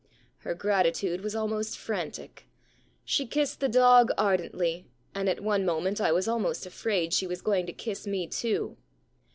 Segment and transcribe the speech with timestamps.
[0.23, 2.47] * Her gratitude was almost frantic.
[3.05, 7.43] She kissed the dog ardently, and at one moment I was almost afraid she was
[7.43, 8.77] going to kiss me too.